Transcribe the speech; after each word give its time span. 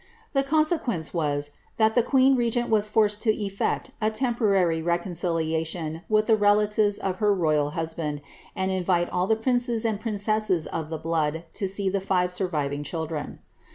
The 0.33 0.41
consequence 0.41 1.13
was, 1.13 1.51
that 1.77 1.93
the 1.93 2.01
queen 2.01 2.35
regent 2.35 2.71
was 2.71 2.89
forced 2.89 3.21
to 3.21 3.31
efiect 3.37 3.91
a 4.01 4.09
temporary 4.09 4.81
reconciliation 4.81 6.01
with 6.09 6.25
the 6.25 6.35
relatives 6.35 6.97
of 6.97 7.17
her 7.17 7.31
royal 7.31 7.69
husband, 7.77 8.21
and 8.55 8.71
invite 8.71 9.11
all 9.11 9.27
the 9.27 9.35
princes 9.35 9.85
and 9.85 9.99
princesses 10.01 10.65
of 10.65 10.89
the 10.89 10.97
blood 10.97 11.43
to 11.53 11.67
see 11.67 11.87
the 11.87 12.01
five 12.01 12.31
surviving 12.31 12.81
children. 12.83 13.41